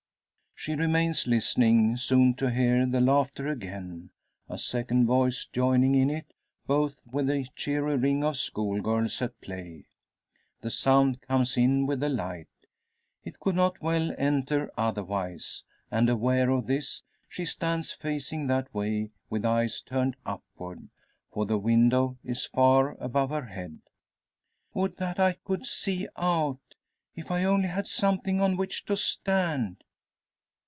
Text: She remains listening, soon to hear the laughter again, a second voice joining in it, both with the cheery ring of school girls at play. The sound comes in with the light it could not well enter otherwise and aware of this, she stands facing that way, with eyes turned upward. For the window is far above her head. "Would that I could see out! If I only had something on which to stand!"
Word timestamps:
She 0.53 0.75
remains 0.75 1.25
listening, 1.25 1.97
soon 1.97 2.35
to 2.35 2.51
hear 2.51 2.85
the 2.85 3.01
laughter 3.01 3.47
again, 3.47 4.11
a 4.47 4.59
second 4.59 5.07
voice 5.07 5.47
joining 5.51 5.95
in 5.95 6.11
it, 6.11 6.35
both 6.67 7.07
with 7.11 7.25
the 7.25 7.47
cheery 7.55 7.97
ring 7.97 8.23
of 8.23 8.37
school 8.37 8.79
girls 8.79 9.23
at 9.23 9.41
play. 9.41 9.85
The 10.59 10.69
sound 10.69 11.19
comes 11.23 11.57
in 11.57 11.87
with 11.87 11.99
the 11.99 12.09
light 12.09 12.47
it 13.23 13.39
could 13.39 13.55
not 13.55 13.81
well 13.81 14.13
enter 14.19 14.69
otherwise 14.77 15.63
and 15.89 16.07
aware 16.07 16.51
of 16.51 16.67
this, 16.67 17.01
she 17.27 17.43
stands 17.43 17.91
facing 17.91 18.45
that 18.45 18.71
way, 18.71 19.09
with 19.31 19.43
eyes 19.45 19.81
turned 19.81 20.15
upward. 20.27 20.89
For 21.33 21.47
the 21.47 21.57
window 21.57 22.19
is 22.23 22.45
far 22.45 22.95
above 23.01 23.31
her 23.31 23.45
head. 23.47 23.79
"Would 24.75 24.97
that 24.97 25.19
I 25.19 25.33
could 25.43 25.65
see 25.65 26.07
out! 26.17 26.59
If 27.15 27.31
I 27.31 27.45
only 27.45 27.67
had 27.69 27.87
something 27.87 28.39
on 28.39 28.57
which 28.57 28.85
to 28.85 28.95
stand!" 28.95 29.83